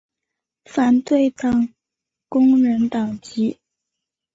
[0.65, 1.75] 反对党
[2.27, 3.59] 工人党籍。